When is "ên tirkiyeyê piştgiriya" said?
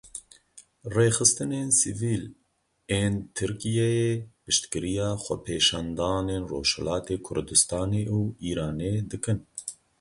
3.01-5.09